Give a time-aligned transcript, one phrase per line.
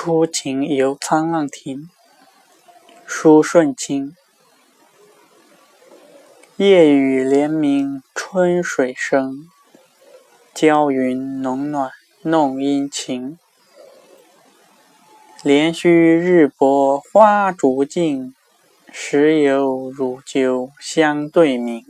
[0.00, 1.90] 初晴游沧浪亭，
[3.04, 4.14] 舒顺清。
[6.56, 9.48] 夜雨连绵春水生，
[10.54, 11.90] 娇云浓暖
[12.22, 13.40] 弄阴晴。
[15.42, 18.36] 连须日薄花烛尽，
[18.92, 21.84] 时有乳酒相对鸣。